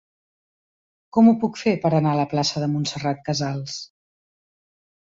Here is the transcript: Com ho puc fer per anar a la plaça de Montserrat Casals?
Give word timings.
Com 1.17 1.29
ho 1.29 1.35
puc 1.45 1.61
fer 1.65 1.75
per 1.85 1.93
anar 1.99 2.15
a 2.17 2.19
la 2.21 2.27
plaça 2.35 2.65
de 2.65 2.73
Montserrat 2.73 3.25
Casals? 3.31 3.79